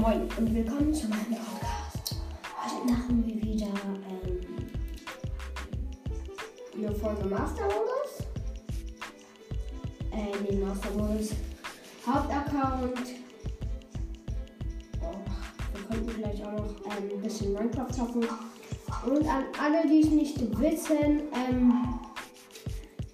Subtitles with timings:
[0.00, 2.16] moin und willkommen zu meinem Podcast.
[2.56, 4.40] Heute machen wir wieder ähm,
[6.74, 8.24] eine Folge Master Modus.
[10.10, 11.32] Äh, den Master Modus
[12.06, 13.08] Hauptaccount.
[15.02, 15.16] Oh,
[15.74, 18.26] wir könnten gleich auch noch ähm, ein bisschen Minecraft zocken.
[19.06, 22.00] Und an alle, die es nicht wissen, ähm,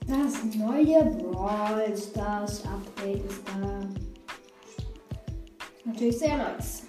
[0.06, 3.88] das neue Brawl Stars Update ist da.
[5.84, 6.85] Natürlich sehr nice.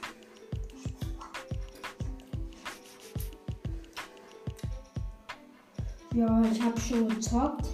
[6.18, 7.68] Ja, ich habe schon gezockt.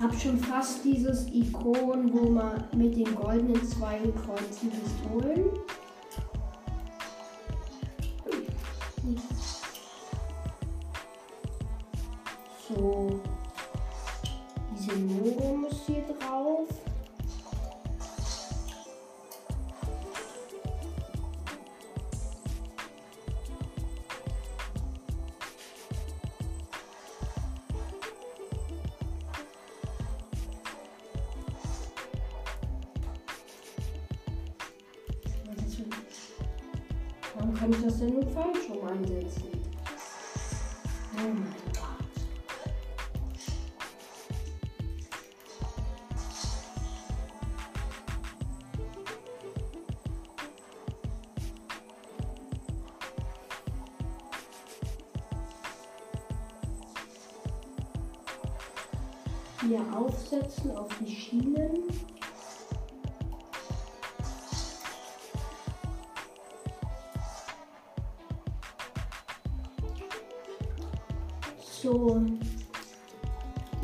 [0.00, 5.50] Hab schon fast dieses Ikon, wo man mit den goldenen zwei gekreuzen Pistolen.
[37.58, 39.50] Kann ich das denn nun falsch rum einsetzen?
[41.14, 41.86] Oh mein Gott.
[59.62, 61.75] Hier aufsetzen auf die Schienen.
[71.86, 72.20] So.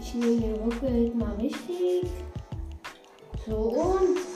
[0.01, 2.11] Ich nehme den Rückbild mal richtig.
[3.47, 3.55] So.
[3.55, 4.32] Und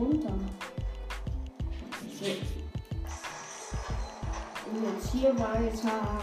[0.00, 0.34] runter.
[2.18, 2.26] So.
[4.70, 6.20] Und jetzt hier weiter.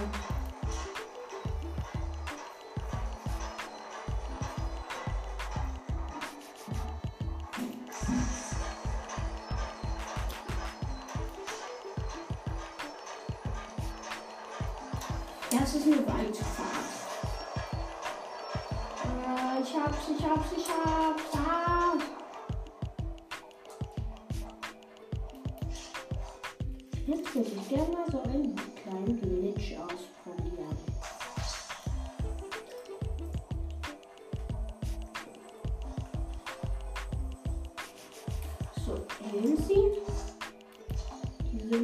[41.54, 41.76] Diese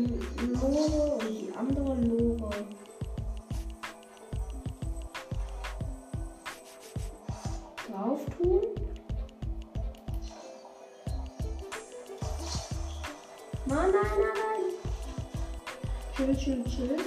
[0.48, 2.66] Lore und die andere Lore.
[7.94, 8.62] drauf tun.
[13.66, 14.64] Nein, nein, nein, nein.
[16.16, 16.98] Chill, chill, chill.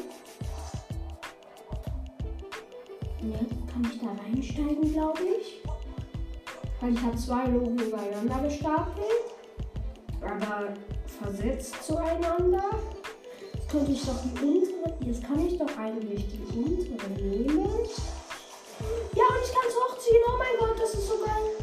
[3.23, 5.63] Jetzt kann ich da reinsteigen, glaube ich.
[6.81, 9.36] Weil ich habe zwei Logen übereinander gestapelt.
[10.23, 10.75] Aber
[11.21, 12.65] versetzt zueinander.
[13.55, 14.95] Jetzt könnte ich doch die untere.
[15.01, 17.69] Jetzt kann ich doch eigentlich die untere nehmen.
[19.15, 20.23] Ja, und ich kann es hochziehen.
[20.27, 21.57] Oh mein Gott, das ist so geil.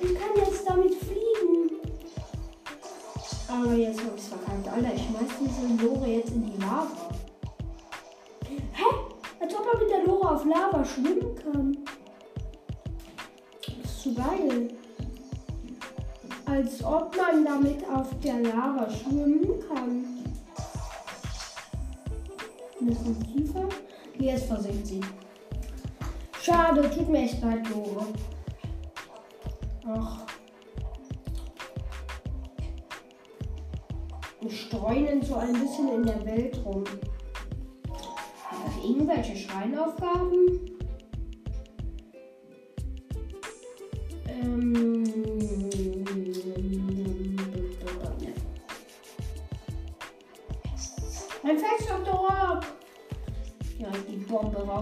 [0.00, 1.80] Ich kann jetzt damit fliegen.
[3.48, 4.68] Aber jetzt habe ich es verkackt.
[4.68, 7.10] Alter, ich schmeiß diese Lore jetzt in die Lava.
[8.72, 8.84] Hä?
[9.40, 11.78] Als ob man mit der Lore auf Lava schwimmen kann.
[13.66, 14.68] Das ist zu geil.
[16.46, 20.04] Als ob man damit auf der Lava schwimmen kann.
[22.80, 23.68] Ein bisschen tiefer.
[24.18, 25.00] Jetzt versinkt sie.
[26.40, 28.06] Schade, tut mir echt leid, Lore.
[29.86, 30.26] Ach.
[34.40, 36.84] Wir streunen so ein bisschen in der Welt rum.
[38.82, 40.60] Irgendwelche Schreinaufgaben?
[44.28, 45.03] Ähm.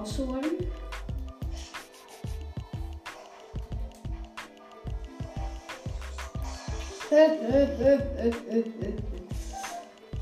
[0.02, 0.44] Rausholen.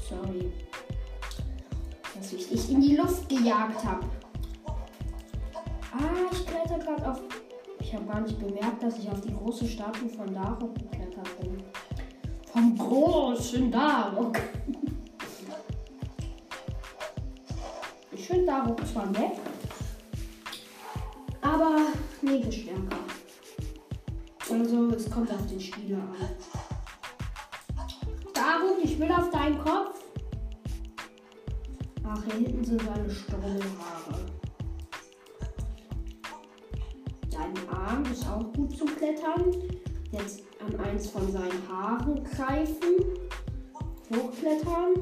[0.09, 0.53] Sorry.
[2.15, 4.07] Dass ich dich in die Luft gejagt habe.
[5.93, 7.21] Ah, ich kletter gerade auf.
[7.81, 11.63] Ich habe gar nicht bemerkt, dass ich auf die große Statue von Daruk geklettert bin.
[12.53, 14.39] Vom großen Daruk.
[18.13, 19.39] Ich finde Daruk zwar nett,
[21.61, 21.93] aber
[22.23, 22.97] nie stärker.
[24.51, 26.29] Also, es kommt auf den Spieler an.
[28.35, 30.01] Daruk, ich will auf deinen Kopf.
[32.05, 34.27] Ach, hier hinten sind seine Stollenhaare.
[37.31, 39.55] Dein Arm ist auch gut zum Klettern.
[40.11, 42.97] Jetzt an eins von seinen Haaren greifen.
[44.13, 44.95] Hochklettern.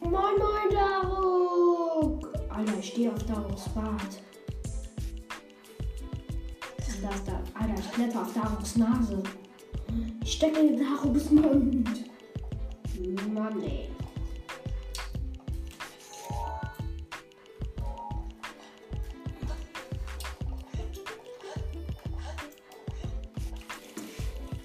[0.00, 2.32] Moin, moin, Daruk!
[2.48, 4.27] Alter, ich stehe auf Daruks Bart.
[7.14, 7.42] Ist da.
[7.54, 9.22] Alter, ich kletter auf Daruks Nase.
[10.22, 12.04] Ich stecke in Daruks Mund.
[13.32, 13.88] Mann, ey.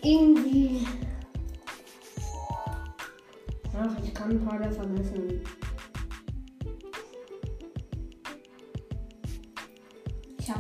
[0.02, 0.86] Irgendwie.
[3.78, 5.42] Ach, ich kann ein paar der vergessen.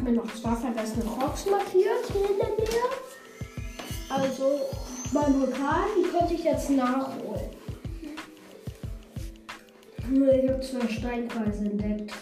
[0.04, 2.84] Habe mir noch zwei vergessene Rocks markiert hier in der Nähe.
[4.10, 4.60] Also
[5.14, 7.50] mein Vulkan, die konnte ich jetzt nachholen.
[10.10, 12.14] Nur ich habe zwei Steinkreise entdeckt.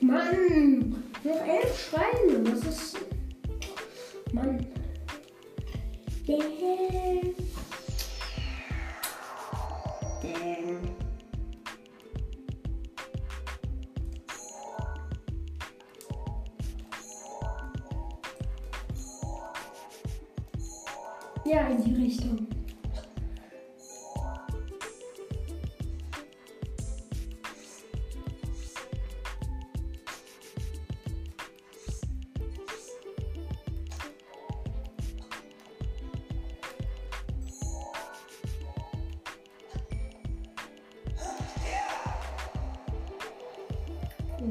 [0.00, 2.42] Mann, noch elf Schreine.
[2.42, 2.91] Das ist.
[21.52, 22.46] Ja, in die Richtung.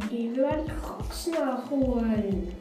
[0.07, 2.53] Gehen wir mal Crocs nachholen.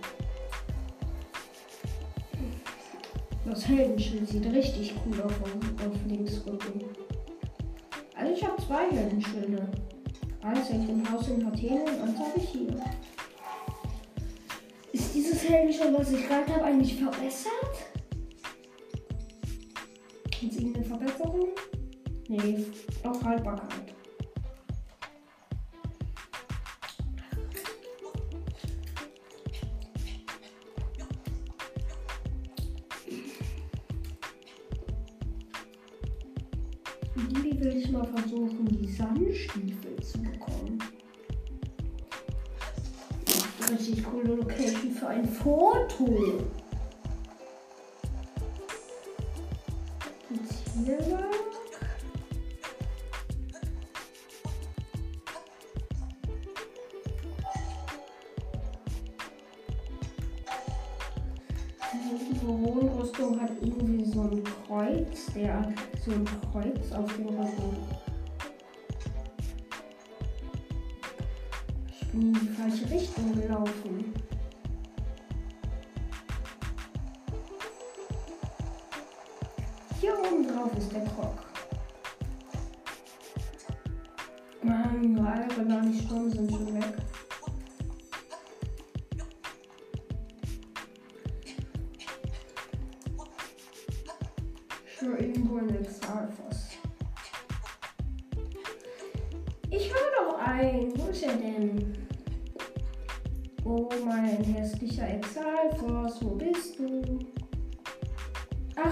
[3.50, 6.84] Das Heldenschild sieht richtig cool auf, auf Linksrücken.
[8.14, 9.66] Also ich habe zwei Heldenschilde.
[10.40, 12.80] Eins hängt im Haus in Athene und eins habe ich hier.
[14.92, 17.52] Ist dieses Heldenschild, was ich gerade habe, eigentlich verbessert?
[20.40, 21.48] Gibt es irgendeine Verbesserung?
[22.28, 22.64] Nee,
[23.02, 23.79] auf Haltbarkeit.
[37.60, 40.78] Will ich mal versuchen, die Sandstiefel zu bekommen.
[43.70, 46.42] Richtig coole Location für ein Foto.
[50.30, 50.54] Jetzt
[50.84, 51.24] hier lang.
[61.92, 65.72] Die Wohnrüstung hat irgendwie so ein Kreuz, der
[66.04, 67.26] so ein Kreuz auf dem
[72.12, 74.12] in die falsche Richtung gelaufen.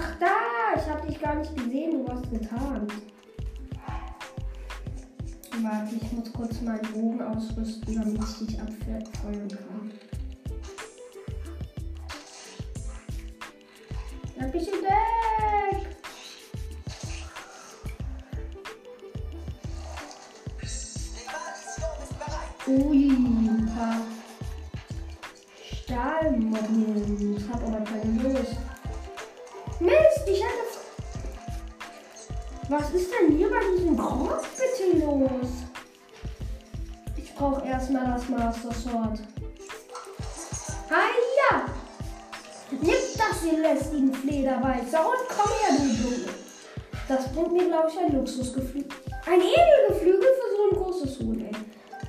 [0.01, 0.79] Ach, da!
[0.79, 2.87] Ich habe dich gar nicht gesehen, du warst getan.
[5.61, 9.68] Warte, ich muss kurz meinen Bogen ausrüsten, damit ich dich abfeuern kann.
[38.03, 39.21] Erstmal das Master Sword.
[40.89, 41.65] Ah ja!
[42.71, 46.29] Nimm das, ihr lästigen Flederweißer, und komm her, du Junge.
[47.07, 48.91] Das bringt mir, glaube ich, ein Luxusgeflügel.
[49.25, 51.55] Ein Edelgeflügel für so ein großes Huhn, ey.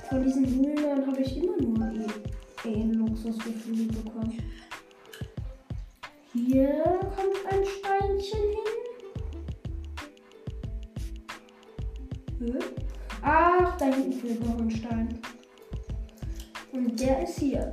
[0.09, 2.95] Von diesen Hühnern habe ich immer nur Edel.
[3.21, 4.37] Luxusgefühl bekommen.
[6.33, 6.83] Hier
[7.15, 8.69] kommt ein Steinchen hin.
[12.39, 12.59] Hm?
[13.21, 15.19] Ach, da hinten fehlt noch ein Stein.
[16.71, 17.71] Und der ist hier.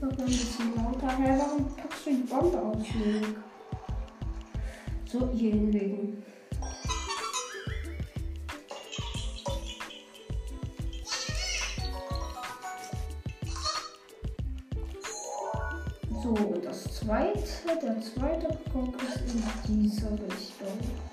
[0.00, 1.16] Noch ein bisschen lauter.
[1.18, 2.86] Hä, warum packst du die Bombe aus?
[5.04, 6.22] So, hier hinlegen.
[16.22, 17.40] So, das zweite,
[17.82, 21.07] der zweite Punkt ist in diese Richtung.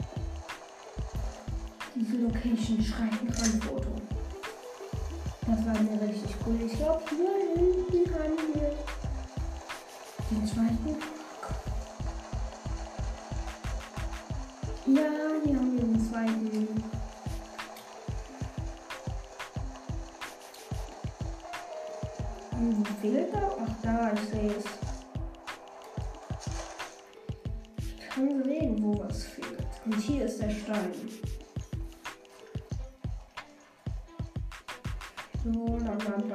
[2.25, 4.01] Location schreibt noch ein Foto.
[5.47, 6.57] Das war mir richtig cool.
[6.65, 8.73] Ich glaube, hier hinten haben wir
[10.31, 10.97] den zweiten
[14.87, 15.24] Ja,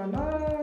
[0.06, 0.62] la.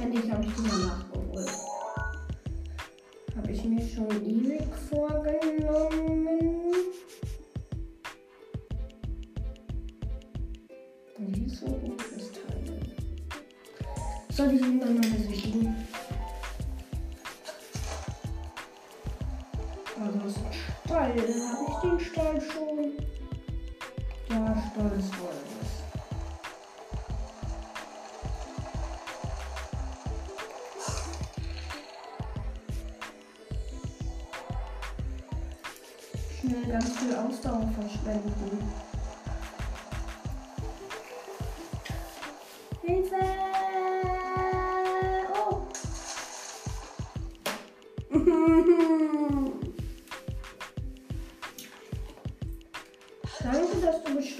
[0.00, 1.50] Endlich habe ich die mal nachgeholt.
[3.36, 6.48] Habe ich mir schon ewig vorgenommen.
[11.18, 12.62] Und hier ist so ein Kristall.
[14.30, 15.89] Soll ich ihn dann mal besichtigen?
[24.80, 25.28] Ja, Stall ist voll.
[36.40, 38.89] Schnell ganz viel Ausdauer verschwenden.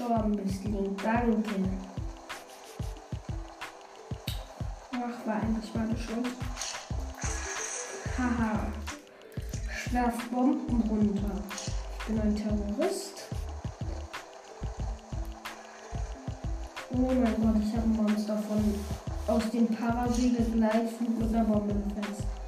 [0.01, 1.01] Gestorben bist, Link.
[1.03, 1.55] Danke.
[4.93, 6.33] Ach, war eigentlich mal Schluss.
[8.17, 8.67] Haha.
[9.69, 11.43] Ich werf Bomben runter.
[11.99, 13.27] Ich bin ein Terrorist.
[16.93, 18.75] Oh mein Gott, ich habe ein Monster von
[19.27, 22.40] aus dem Parasegel Gleitflug mit einer Bombe fest.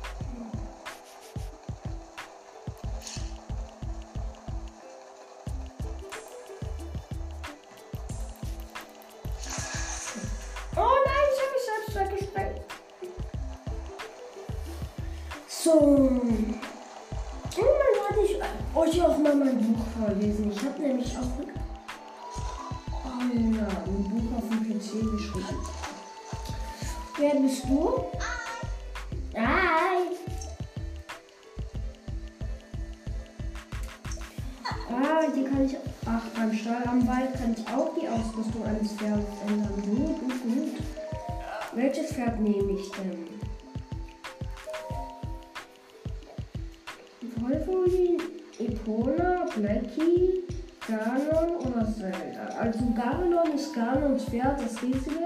[20.04, 20.52] Vorlesen.
[20.52, 21.22] Ich habe nämlich auch
[22.92, 25.60] oh, ja, ein Buch auf dem PC geschrieben.
[27.18, 28.04] Wer bist du?
[29.36, 30.18] Hi.
[34.90, 35.78] Ah, hier kann ich.
[36.06, 39.74] Ach, beim Wald kann ich auch die Ausrüstung eines Pferdes ändern.
[39.76, 40.74] Gut, gut, gut.
[41.74, 43.28] Welches Pferd nehme ich denn?
[47.38, 48.33] Wolverine,
[48.84, 50.44] Epona, Blackie,
[50.88, 52.60] Ganon oder Zelda?
[52.60, 55.26] Also Ganon ist Ganons Pferd, das riesige.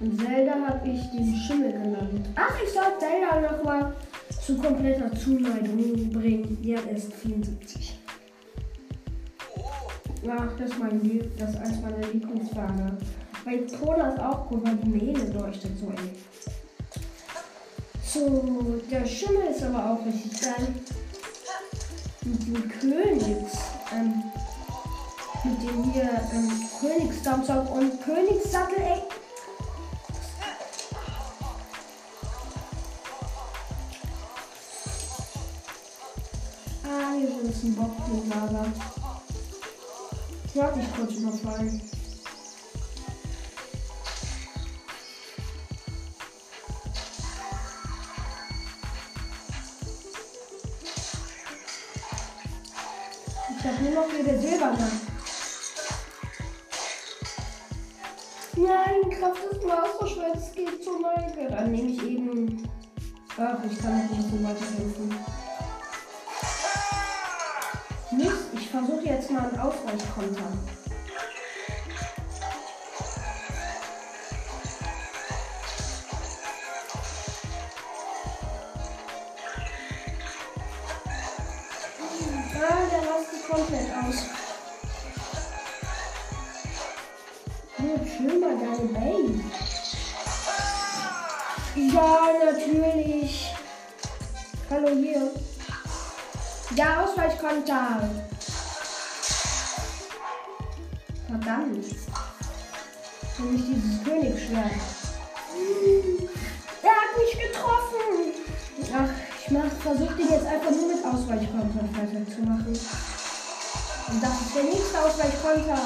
[0.00, 2.28] Und Zelda habe ich den Schimmel genannt.
[2.36, 3.92] Ach, ich soll Zelda nochmal
[4.44, 6.58] zu kompletter Zuneigung bringen.
[6.62, 7.98] Die hat erst 74.
[10.28, 12.96] Ach, das ist mein Lieb, das ist eins meiner Lieblingsfarbe.
[13.44, 16.10] Bei Cola ist auch cool, weil die Mähne leuchtet so eng.
[18.02, 20.68] So, der Schimmel ist aber auch richtig geil.
[22.26, 23.52] Mit dem Königs,
[23.92, 24.24] ähm,
[25.44, 29.02] mit dem hier ähm, Königsdampfsack und Königssattel, ey.
[36.84, 38.66] Ah, hier ist ein Bock mit Lava.
[40.54, 41.80] Ich hab dich kurz überfallen.
[53.64, 54.90] Ich hab nur noch der Silberne.
[58.56, 61.50] Nein, Kraft des Masterschwerts geht zu Neige.
[61.50, 62.68] Dann nehme ich eben.
[63.38, 65.14] Ach, ich kann ein bisschen weiterhelfen.
[68.10, 70.52] Mist, ich versuche jetzt mal einen Ausweichkonter.
[91.94, 93.54] Ja, natürlich.
[94.68, 95.30] Hallo hier.
[96.74, 98.10] Ja, Ausweichkonter.
[101.28, 101.86] Verdammt.
[103.38, 104.72] Nämlich dieses Königsschwert.
[106.82, 108.34] Er hat mich getroffen.
[108.92, 109.10] Ach,
[109.40, 112.76] ich mach, versuche den jetzt einfach nur mit Ausweichkonter zu machen.
[114.08, 115.78] Und das ist der nächste Ausweichkonter.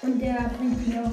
[0.00, 1.12] Und der bringt mich auf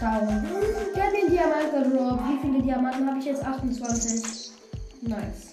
[0.00, 0.46] down.
[0.94, 2.22] Der hat den Diamant gedroppt.
[2.28, 3.44] Wie viele Diamanten habe ich jetzt?
[3.44, 4.50] 28.
[5.02, 5.52] Nice.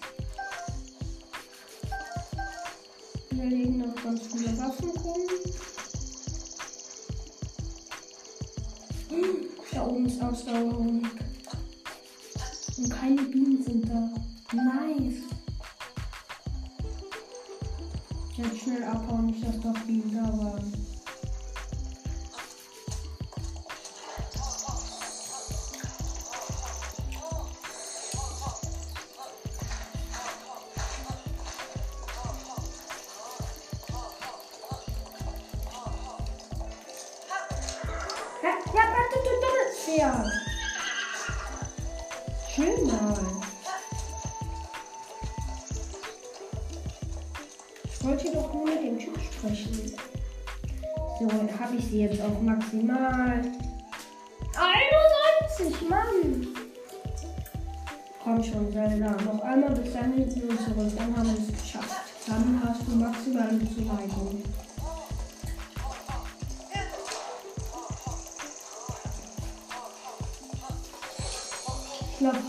[3.32, 5.22] Wir legen noch ganz viele Waffen rum.
[9.72, 11.08] Da oben ist Ausdauerung.
[12.77, 14.10] Und keine Bienen sind da.
[14.54, 15.24] Nice.
[18.38, 20.87] Jetzt schnell abhauen, nicht dass doch Bienen da waren.
[39.88, 40.27] Pferd.
[42.53, 43.17] Chill mal.
[47.86, 49.94] Ich wollte doch nur mit dem Typ sprechen.
[51.20, 53.41] So, dann habe ich sie jetzt auf maximal
[54.58, 56.48] 91, Mann.
[58.22, 59.12] Komm schon, Zelda.
[59.24, 60.91] Noch einmal bis dann hinten und zurück.
[60.98, 62.12] Dann haben wir es geschafft.
[62.27, 64.44] Dann hast du maximale Zuleitung.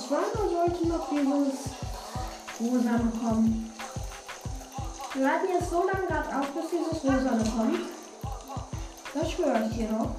[0.09, 1.69] Zweimal sollte noch dieses
[2.59, 3.71] Rosane kommen.
[5.13, 7.81] Wir warten jetzt so lange gerade auf, bis dieses Rosane kommt.
[9.13, 10.15] Das schwöre ich dir noch.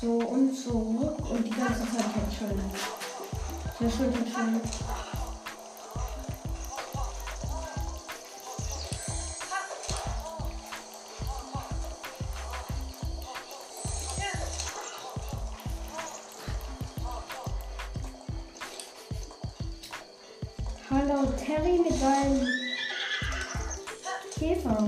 [0.00, 2.58] So und zurück und die ganze Zeit Headshot.
[3.78, 4.34] Sehr schön, Headshot.
[4.34, 5.07] Hallo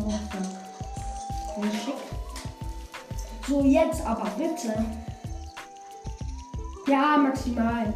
[0.09, 0.61] Käferrucksack.
[1.57, 1.95] Wie schick.
[3.47, 4.85] So, jetzt aber bitte.
[6.87, 7.93] Ja, maximal.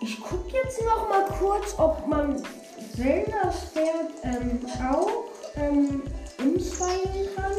[0.00, 2.42] Ich gucke jetzt noch mal kurz, ob man
[2.96, 5.08] Zeldas Pferd ähm, auch
[5.56, 6.02] ähm,
[6.38, 7.52] umstylen kann.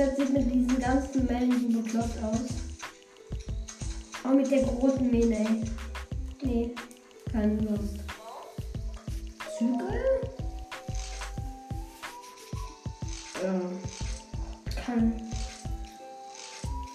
[0.00, 2.46] Wird sieht mit diesen ganzen Männchen so bekloppt aus.
[4.24, 5.62] Auch mit der großen Mähne.
[6.42, 6.74] Nee,
[7.30, 7.96] keine Lust.
[9.58, 10.00] Zügel?
[13.42, 13.60] Ja.
[14.84, 15.12] Kann.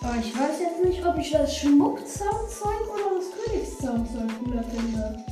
[0.01, 5.23] Aber ich weiß jetzt nicht, ob ich das Schmuckzaumzeug oder das Königszaumzeug cooler finde.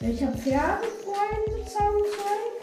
[0.00, 2.55] Ich habe Pferdefreunde-Zaumzeug,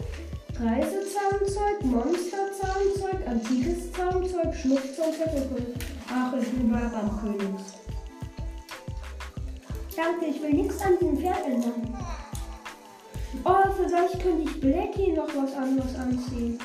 [0.60, 7.74] Reisezaumzeug, Monsterzaumzeug, antikes Zaumzeug, Schmuckzaumzeug und mal beim Königs.
[9.96, 11.96] Danke, ich will nichts an diesem Pferd ändern.
[13.44, 16.58] Oh, vielleicht könnte ich Blackie noch was anderes anziehen.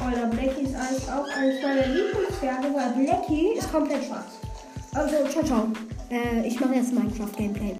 [0.00, 4.38] Oder Blackie ist eigentlich auch eines meiner Lieblingspferde, weil Blackie ist komplett schwarz.
[4.94, 5.68] Also, ciao, ciao.
[6.10, 7.79] Äh, ich mache jetzt Minecraft-Gameplay.